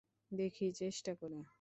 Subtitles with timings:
[0.31, 1.41] দেখি চেষ্টা করে।